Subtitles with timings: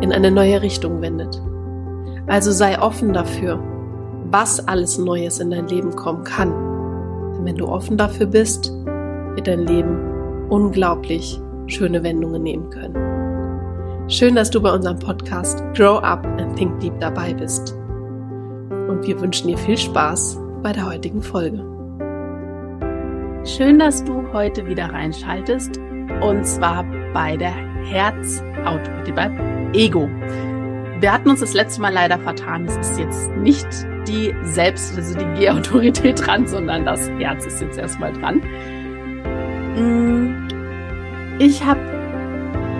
[0.00, 1.40] in eine neue Richtung wendet.
[2.26, 3.58] Also sei offen dafür,
[4.30, 6.52] was alles Neues in dein Leben kommen kann.
[7.34, 8.72] Denn wenn du offen dafür bist,
[9.34, 14.08] wird dein Leben unglaublich schöne Wendungen nehmen können.
[14.08, 17.74] Schön, dass du bei unserem Podcast Grow Up and Think Deep dabei bist.
[18.88, 21.64] Und wir wünschen dir viel Spaß bei der heutigen Folge.
[23.44, 25.78] Schön, dass du heute wieder reinschaltest
[26.22, 30.08] und zwar bei der Herzautorität, beim Ego.
[31.00, 32.66] Wir hatten uns das letzte Mal leider vertan.
[32.66, 33.66] Es ist jetzt nicht
[34.06, 38.42] die Selbst-, also die G-Autorität dran, sondern das Herz ist jetzt erstmal dran.
[39.76, 40.48] Mm,
[41.38, 41.80] ich habe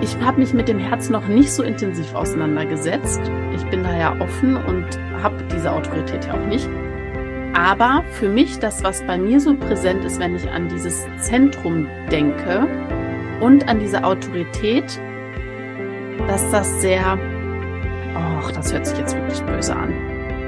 [0.01, 3.21] ich hab mich mit dem Herz noch nicht so intensiv auseinandergesetzt.
[3.55, 4.85] Ich bin da ja offen und
[5.21, 6.67] habe diese Autorität ja auch nicht.
[7.53, 11.87] Aber für mich, das, was bei mir so präsent ist, wenn ich an dieses Zentrum
[12.09, 12.67] denke,
[13.39, 14.99] und an diese Autorität,
[16.27, 17.17] dass das sehr,
[18.15, 19.93] ach, das hört sich jetzt wirklich böse an.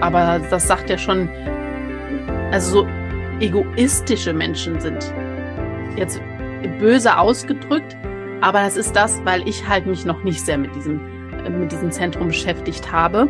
[0.02, 1.30] Aber das sagt ja schon,
[2.52, 2.88] also so
[3.40, 5.14] egoistische Menschen sind.
[5.96, 6.22] Jetzt
[6.80, 7.98] böse ausgedrückt,
[8.42, 11.00] aber das ist das, weil ich halt mich noch nicht sehr mit diesem,
[11.60, 13.28] mit diesem Zentrum beschäftigt habe.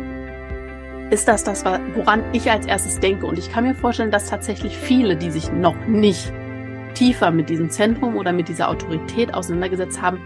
[1.10, 1.64] Ist das das,
[1.94, 3.26] woran ich als erstes denke?
[3.26, 6.32] Und ich kann mir vorstellen, dass tatsächlich viele, die sich noch nicht
[6.94, 10.18] tiefer mit diesem Zentrum oder mit dieser Autorität auseinandergesetzt haben,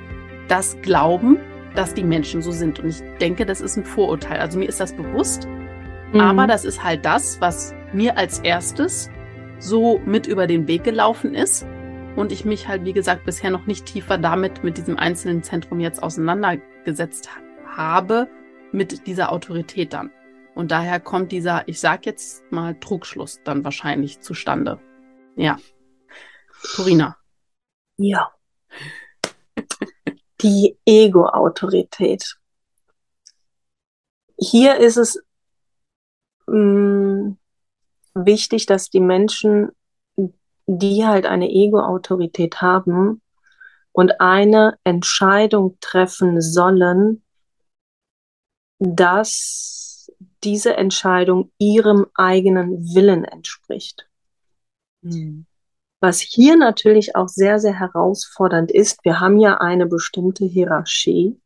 [0.49, 1.39] das glauben,
[1.77, 2.81] dass die Menschen so sind.
[2.81, 4.39] Und ich denke, das ist ein Vorurteil.
[4.39, 5.47] Also mir ist das bewusst,
[6.13, 6.21] mhm.
[6.21, 9.11] aber das ist halt das, was mir als erstes
[9.59, 11.67] so mit über den Weg gelaufen ist.
[12.17, 15.81] Und ich mich halt, wie gesagt, bisher noch nicht tiefer damit mit diesem einzelnen Zentrum
[15.81, 17.29] jetzt auseinandergesetzt
[17.67, 18.29] habe,
[18.73, 20.11] mit dieser Autorität dann.
[20.55, 24.81] Und daher kommt dieser, ich sag jetzt mal, Trugschluss dann wahrscheinlich zustande.
[25.37, 25.59] Ja.
[26.75, 27.17] Corina.
[27.99, 28.33] Ja.
[30.43, 32.37] Die Ego-Autorität.
[34.39, 35.23] Hier ist es
[36.47, 37.39] mh, mm,
[38.15, 39.71] wichtig, dass die Menschen,
[40.67, 43.23] die halt eine Ego-Autorität haben
[43.93, 47.23] und eine Entscheidung treffen sollen,
[48.79, 50.13] dass
[50.45, 54.09] diese Entscheidung ihrem eigenen Willen entspricht.
[55.03, 55.47] Mhm.
[56.01, 61.41] Was hier natürlich auch sehr, sehr herausfordernd ist, wir haben ja eine bestimmte Hierarchie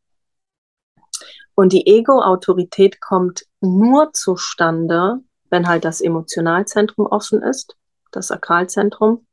[1.55, 5.19] und die Ego-Autorität kommt nur zustande,
[5.49, 7.75] wenn halt das Emotionalzentrum offen ist,
[8.11, 9.27] das Sakralzentrum,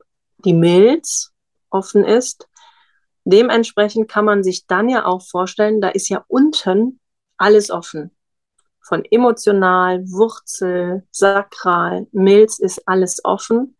[0.45, 1.33] die Milz
[1.71, 2.49] offen ist.
[3.25, 7.01] Dementsprechend kann man sich dann ja auch vorstellen, da ist ja unten
[7.37, 8.11] alles offen.
[8.81, 13.77] Von emotional, Wurzel, Sakral, Milz ist alles offen.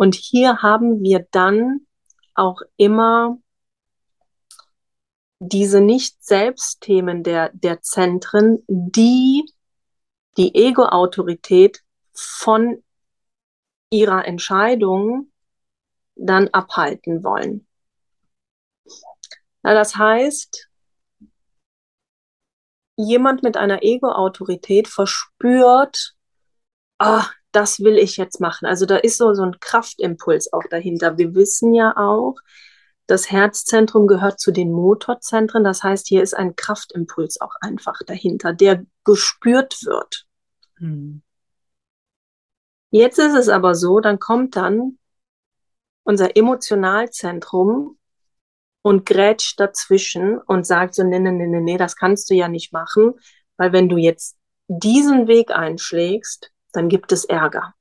[0.00, 1.86] Und hier haben wir dann
[2.34, 3.36] auch immer
[5.40, 9.44] diese Nicht-Selbst-Themen der, der Zentren, die
[10.38, 11.84] die Ego-Autorität
[12.14, 12.82] von
[13.90, 15.30] ihrer Entscheidung
[16.14, 17.66] dann abhalten wollen.
[19.62, 20.70] Na, das heißt,
[22.96, 26.16] jemand mit einer Ego-Autorität verspürt,
[26.96, 28.66] ah, das will ich jetzt machen.
[28.66, 31.18] Also da ist so, so ein Kraftimpuls auch dahinter.
[31.18, 32.36] Wir wissen ja auch,
[33.06, 35.64] das Herzzentrum gehört zu den Motorzentren.
[35.64, 40.26] Das heißt, hier ist ein Kraftimpuls auch einfach dahinter, der gespürt wird.
[40.76, 41.22] Hm.
[42.90, 44.98] Jetzt ist es aber so, dann kommt dann
[46.02, 47.98] unser Emotionalzentrum
[48.82, 52.72] und grätscht dazwischen und sagt so, nee, nee, nee, nee, das kannst du ja nicht
[52.72, 53.14] machen,
[53.56, 54.36] weil wenn du jetzt
[54.68, 57.74] diesen Weg einschlägst, dann gibt es Ärger.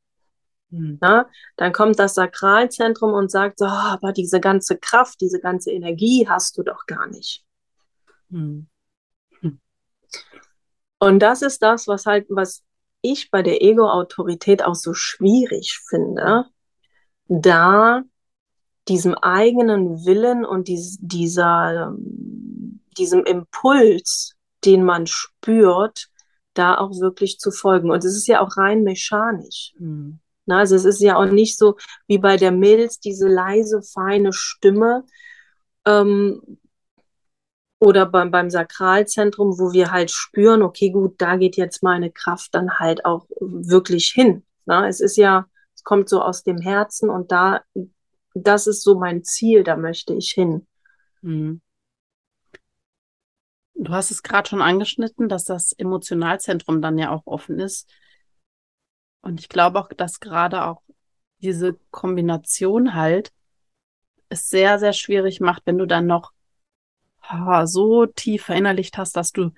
[0.69, 0.99] Mhm.
[1.01, 1.27] Ja,
[1.57, 6.27] dann kommt das Sakralzentrum und sagt, so, oh, aber diese ganze Kraft, diese ganze Energie
[6.27, 7.43] hast du doch gar nicht.
[8.29, 8.67] Mhm.
[10.99, 12.63] Und das ist das, was halt, was
[13.01, 16.45] ich bei der Ego-Autorität auch so schwierig finde,
[17.27, 18.03] da
[18.89, 21.95] diesem eigenen Willen und dies, dieser,
[22.97, 26.09] diesem Impuls, den man spürt,
[26.53, 27.91] da auch wirklich zu folgen.
[27.91, 29.73] Und es ist ja auch rein mechanisch.
[29.77, 30.19] Mhm.
[30.45, 34.33] Na, also es ist ja auch nicht so wie bei der Milz, diese leise, feine
[34.33, 35.05] Stimme,
[35.85, 36.41] ähm,
[37.79, 42.53] oder beim, beim Sakralzentrum, wo wir halt spüren, okay, gut, da geht jetzt meine Kraft
[42.53, 44.43] dann halt auch wirklich hin.
[44.65, 47.61] Na, es ist ja, es kommt so aus dem Herzen und da,
[48.33, 50.67] das ist so mein Ziel, da möchte ich hin.
[51.21, 51.61] Mhm.
[53.81, 57.89] Du hast es gerade schon angeschnitten, dass das Emotionalzentrum dann ja auch offen ist.
[59.21, 60.81] Und ich glaube auch, dass gerade auch
[61.41, 63.31] diese Kombination halt
[64.27, 66.33] es sehr, sehr schwierig macht, wenn du dann noch
[67.63, 69.51] so tief verinnerlicht hast, dass du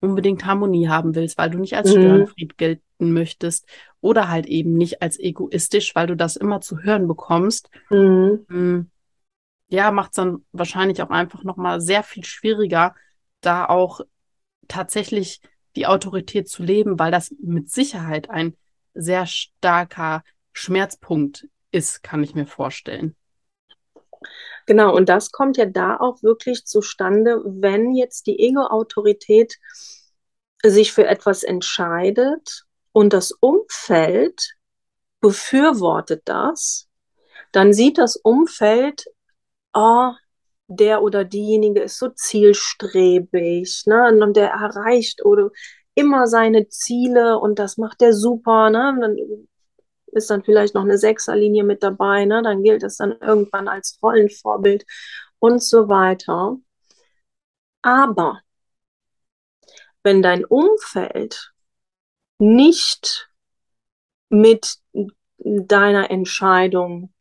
[0.00, 2.00] unbedingt Harmonie haben willst, weil du nicht als mhm.
[2.00, 3.66] Störenfried gelten möchtest
[4.00, 7.68] oder halt eben nicht als egoistisch, weil du das immer zu hören bekommst.
[7.90, 8.46] Mhm.
[8.48, 8.90] Hm.
[9.68, 12.94] Ja, macht es dann wahrscheinlich auch einfach nochmal sehr viel schwieriger,
[13.42, 14.00] da auch
[14.68, 15.40] tatsächlich
[15.76, 18.56] die Autorität zu leben, weil das mit Sicherheit ein
[18.94, 20.22] sehr starker
[20.52, 23.16] Schmerzpunkt ist, kann ich mir vorstellen.
[24.66, 29.58] Genau, und das kommt ja da auch wirklich zustande, wenn jetzt die Ego-Autorität
[30.62, 34.54] sich für etwas entscheidet und das Umfeld
[35.20, 36.88] befürwortet das,
[37.50, 39.06] dann sieht das Umfeld,
[39.74, 40.12] oh,
[40.76, 45.50] der oder diejenige ist so zielstrebig, ne, und der erreicht oder
[45.94, 49.16] immer seine Ziele und das macht der super, ne, dann
[50.12, 52.42] ist dann vielleicht noch eine Sechserlinie mit dabei, ne?
[52.42, 54.84] dann gilt es dann irgendwann als Rollenvorbild
[55.38, 56.58] und so weiter.
[57.82, 58.40] Aber
[60.02, 61.52] wenn dein Umfeld
[62.38, 63.30] nicht
[64.28, 64.78] mit
[65.38, 67.12] deiner Entscheidung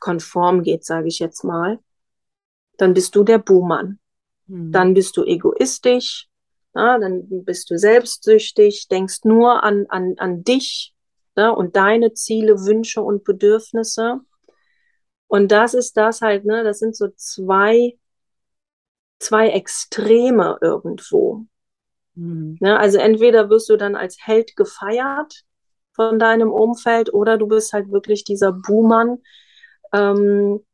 [0.00, 1.78] konform geht, sage ich jetzt mal,
[2.78, 3.98] dann bist du der Buhmann.
[4.46, 4.72] Mhm.
[4.72, 6.28] Dann bist du egoistisch,
[6.74, 10.94] ja, dann bist du selbstsüchtig, denkst nur an, an, an dich
[11.36, 11.54] ne?
[11.54, 14.20] und deine Ziele, Wünsche und Bedürfnisse.
[15.26, 17.96] Und das ist das halt, ne, das sind so zwei,
[19.18, 21.46] zwei Extreme irgendwo.
[22.14, 22.58] Mhm.
[22.60, 22.78] Ne?
[22.78, 25.44] Also entweder wirst du dann als Held gefeiert
[25.92, 29.18] von deinem Umfeld oder du bist halt wirklich dieser Buhmann,
[29.92, 30.64] ähm,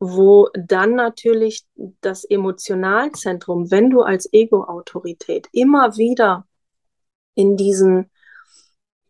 [0.00, 1.66] wo dann natürlich
[2.00, 6.46] das Emotionalzentrum, wenn du als Ego-Autorität immer wieder
[7.34, 8.10] in diesen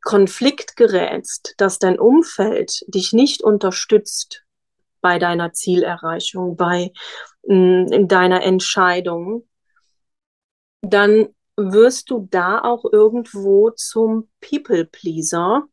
[0.03, 4.45] Konflikt gerätst, dass dein Umfeld dich nicht unterstützt
[5.01, 6.93] bei deiner Zielerreichung, bei
[7.47, 9.47] mm, in deiner Entscheidung,
[10.81, 15.65] dann wirst du da auch irgendwo zum People Pleaser,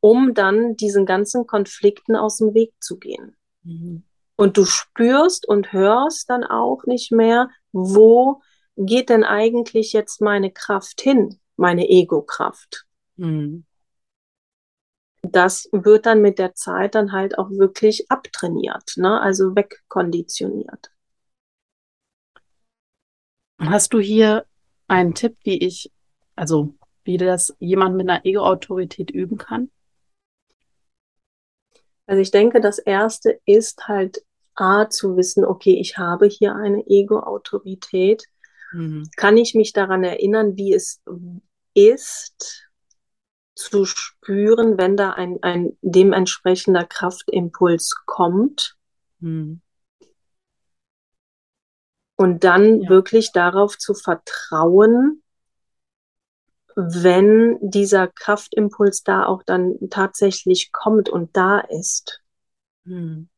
[0.00, 3.36] um dann diesen ganzen Konflikten aus dem Weg zu gehen.
[3.62, 4.02] Mhm.
[4.40, 8.40] Und du spürst und hörst dann auch nicht mehr, wo
[8.74, 12.86] geht denn eigentlich jetzt meine Kraft hin, meine Ego-Kraft.
[13.16, 13.66] Mhm.
[15.20, 19.20] Das wird dann mit der Zeit dann halt auch wirklich abtrainiert, ne?
[19.20, 20.90] also wegkonditioniert.
[23.58, 24.46] Hast du hier
[24.88, 25.92] einen Tipp, wie ich,
[26.34, 26.72] also
[27.04, 29.70] wie das jemand mit einer Ego-Autorität üben kann?
[32.06, 34.24] Also ich denke, das erste ist halt
[34.60, 38.24] A zu wissen, okay, ich habe hier eine Ego-Autorität.
[38.72, 39.08] Mhm.
[39.16, 41.02] Kann ich mich daran erinnern, wie es
[41.74, 42.70] ist,
[43.60, 48.76] zu spüren, wenn da ein, ein dementsprechender Kraftimpuls kommt.
[49.20, 49.60] Hm.
[52.16, 52.88] Und dann ja.
[52.88, 55.22] wirklich darauf zu vertrauen,
[56.76, 62.22] wenn dieser Kraftimpuls da auch dann tatsächlich kommt und da ist.
[62.84, 63.28] Hm.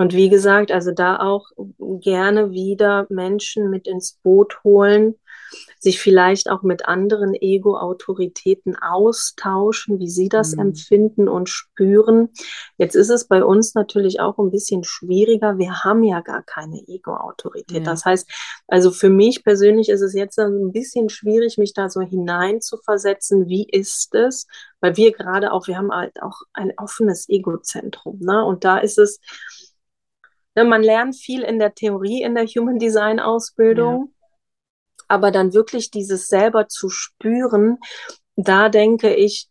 [0.00, 5.16] Und wie gesagt, also da auch gerne wieder Menschen mit ins Boot holen,
[5.78, 10.60] sich vielleicht auch mit anderen Ego-Autoritäten austauschen, wie sie das mhm.
[10.60, 12.30] empfinden und spüren.
[12.78, 15.58] Jetzt ist es bei uns natürlich auch ein bisschen schwieriger.
[15.58, 17.84] Wir haben ja gar keine Ego-Autorität.
[17.84, 17.84] Ja.
[17.84, 18.26] Das heißt,
[18.68, 22.78] also für mich persönlich ist es jetzt ein bisschen schwierig, mich da so hinein zu
[22.78, 23.48] versetzen.
[23.48, 24.46] Wie ist es?
[24.80, 28.18] Weil wir gerade auch, wir haben halt auch ein offenes Ego-Zentrum.
[28.20, 28.42] Ne?
[28.42, 29.20] Und da ist es,
[30.54, 34.06] ne, man lernt viel in der Theorie, in der Human Design Ausbildung.
[34.06, 34.20] Ja
[35.10, 37.78] aber dann wirklich dieses selber zu spüren,
[38.36, 39.48] da denke ich,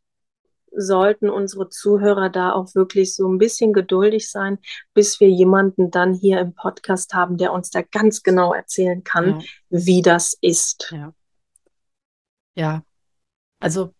[0.71, 4.59] sollten unsere Zuhörer da auch wirklich so ein bisschen geduldig sein,
[4.93, 9.41] bis wir jemanden dann hier im Podcast haben, der uns da ganz genau erzählen kann,
[9.41, 9.45] ja.
[9.69, 10.93] wie das ist.
[10.95, 11.13] Ja.
[12.55, 12.83] ja,
[13.59, 13.93] also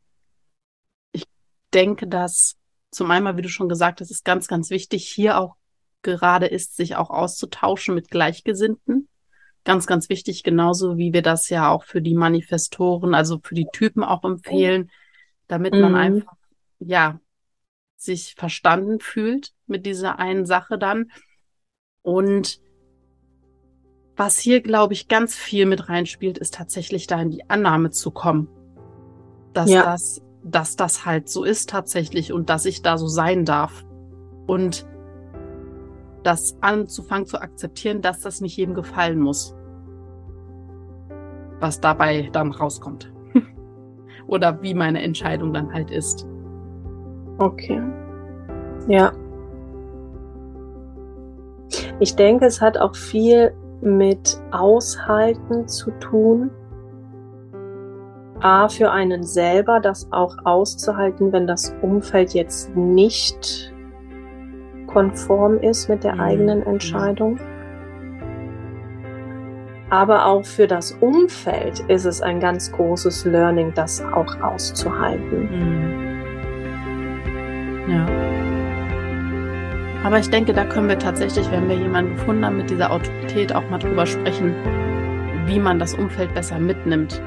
[1.11, 1.25] ich
[1.73, 2.55] denke, dass
[2.89, 5.55] zum einen, wie du schon gesagt hast, ist ganz, ganz wichtig, hier auch
[6.01, 9.07] gerade ist, sich auch auszutauschen mit Gleichgesinnten.
[9.65, 13.67] Ganz, ganz wichtig, genauso wie wir das ja auch für die Manifestoren, also für die
[13.71, 14.89] Typen auch empfehlen,
[15.47, 15.95] damit man Mhm.
[15.97, 16.33] einfach,
[16.79, 17.19] ja,
[17.97, 21.11] sich verstanden fühlt mit dieser einen Sache dann.
[22.01, 22.61] Und
[24.15, 28.11] was hier, glaube ich, ganz viel mit reinspielt, ist tatsächlich da in die Annahme zu
[28.11, 28.47] kommen.
[29.53, 29.83] Dass Ja.
[29.83, 33.85] das, dass das halt so ist tatsächlich und dass ich da so sein darf.
[34.47, 34.85] Und
[36.23, 39.55] das anzufangen zu akzeptieren, dass das nicht jedem gefallen muss.
[41.59, 43.11] Was dabei dann rauskommt.
[44.27, 46.27] Oder wie meine Entscheidung dann halt ist.
[47.37, 47.81] Okay.
[48.87, 49.11] Ja.
[51.99, 56.49] Ich denke, es hat auch viel mit Aushalten zu tun.
[58.41, 63.73] A, für einen selber, das auch auszuhalten, wenn das Umfeld jetzt nicht
[64.89, 66.19] konform ist mit der Mhm.
[66.21, 67.39] eigenen Entscheidung.
[69.91, 75.49] Aber auch für das Umfeld ist es ein ganz großes Learning, das auch auszuhalten.
[77.87, 78.05] Ja.
[80.03, 83.53] Aber ich denke, da können wir tatsächlich, wenn wir jemanden gefunden haben mit dieser Autorität,
[83.53, 84.53] auch mal drüber sprechen,
[85.45, 87.21] wie man das Umfeld besser mitnimmt.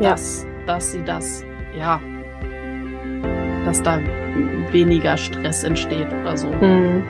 [0.00, 0.10] Ja.
[0.10, 1.44] Dass, dass sie das,
[1.76, 2.00] ja,
[3.70, 4.00] dass da
[4.72, 6.48] weniger Stress entsteht oder so.
[6.48, 7.04] Mhm.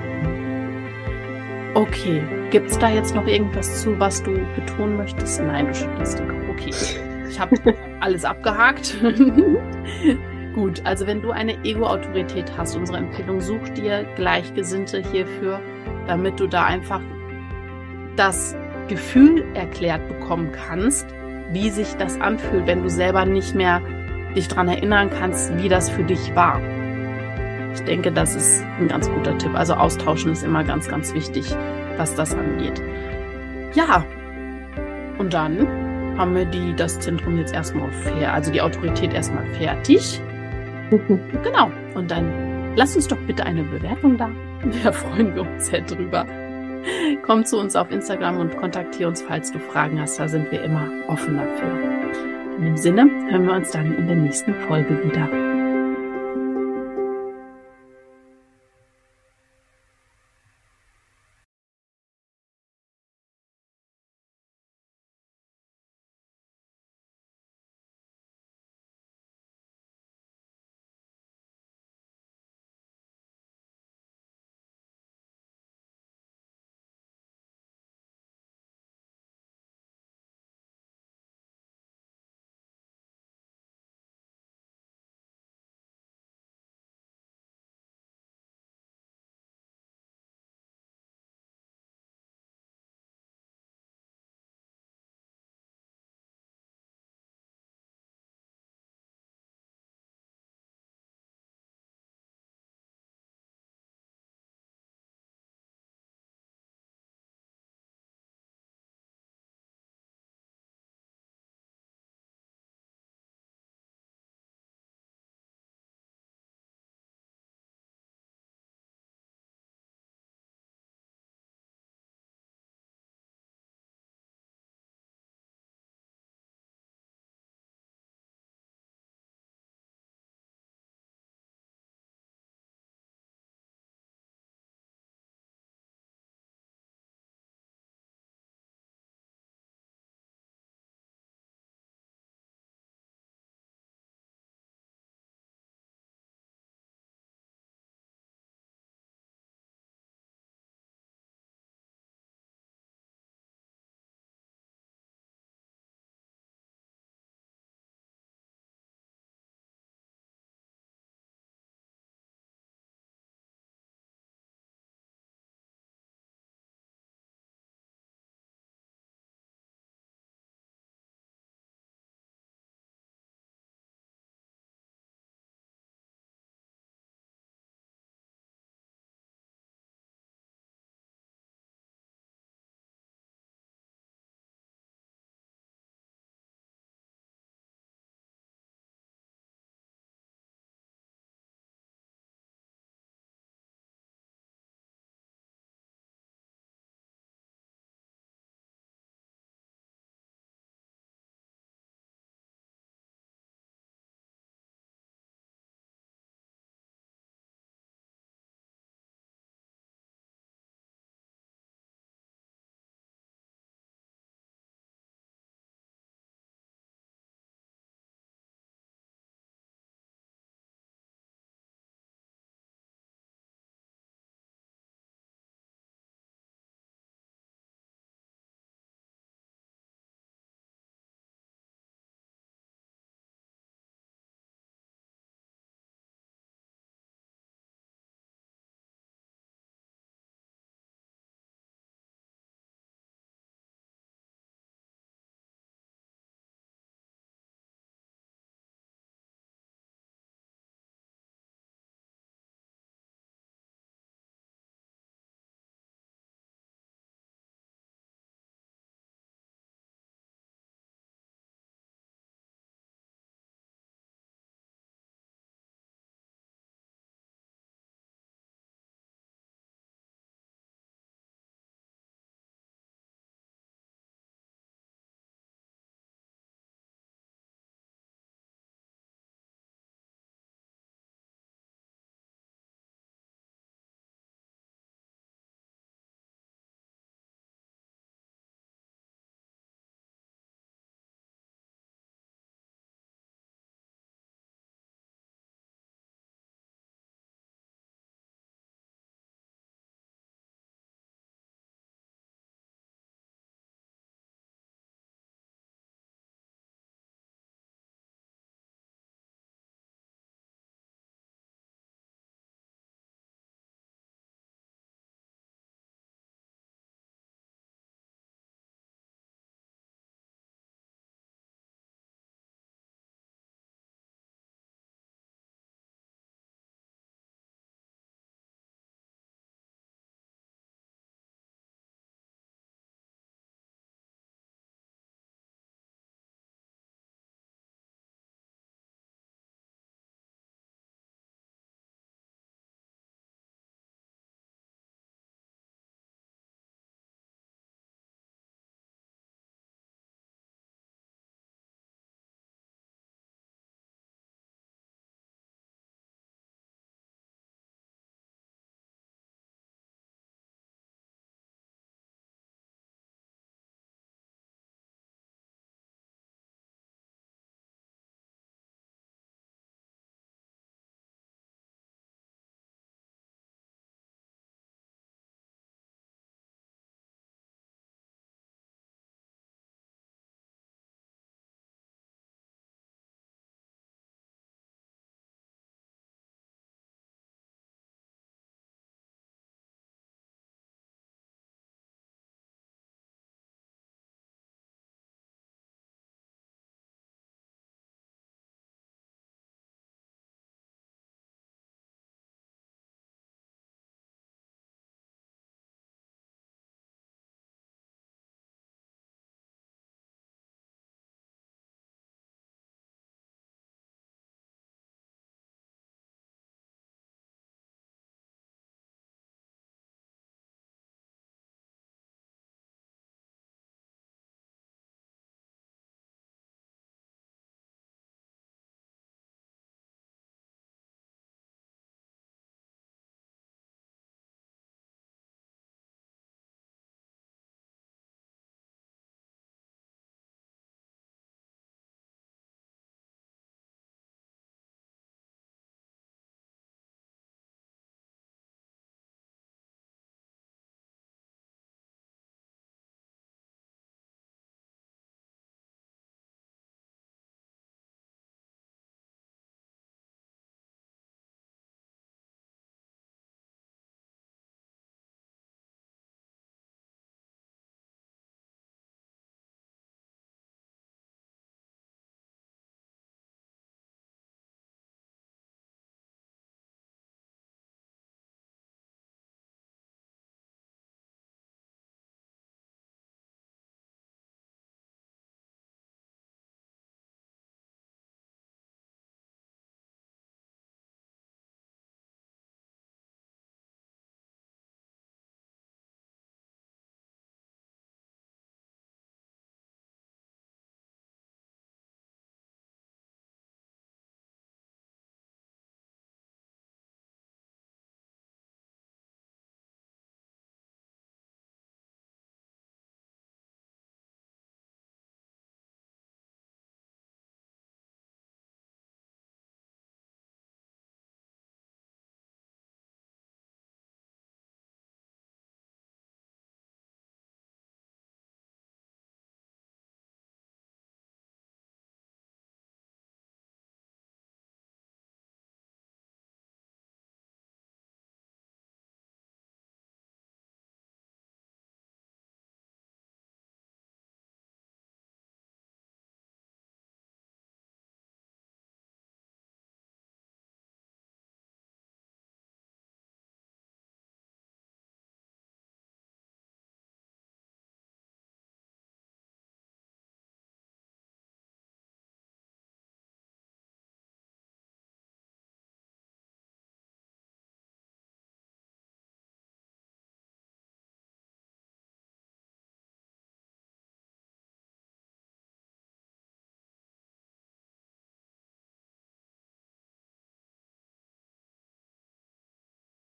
[1.73, 2.23] Okay.
[2.51, 5.41] Gibt's da jetzt noch irgendwas zu, was du betonen möchtest?
[5.41, 6.43] Nein, du schüttelst den Kopf.
[6.51, 6.71] Okay.
[7.31, 7.57] Ich habe
[8.01, 8.95] alles abgehakt.
[10.55, 15.61] Gut, also wenn du eine Ego-Autorität hast, unsere Empfehlung, such dir Gleichgesinnte hierfür,
[16.09, 17.01] damit du da einfach
[18.17, 18.55] das
[18.89, 21.07] Gefühl erklärt bekommen kannst,
[21.53, 23.81] wie sich das anfühlt, wenn du selber nicht mehr
[24.35, 26.61] dich dran erinnern kannst, wie das für dich war.
[27.75, 29.55] Ich denke, das ist ein ganz guter Tipp.
[29.55, 31.55] Also austauschen ist immer ganz, ganz wichtig,
[31.97, 32.83] was das angeht.
[33.75, 34.05] Ja,
[35.19, 35.67] und dann
[36.19, 40.21] haben wir die, das Zentrum jetzt erstmal fair, also die Autorität erstmal fertig.
[40.91, 41.71] Genau.
[41.95, 44.29] Und dann lasst uns doch bitte eine Bewertung da.
[44.83, 46.27] Da freuen wir uns sehr drüber.
[47.23, 50.19] Komm zu uns auf Instagram und kontaktiere uns, falls du Fragen hast.
[50.19, 52.40] Da sind wir immer offen dafür.
[52.61, 55.50] In dem Sinne hören wir uns dann in der nächsten Folge wieder.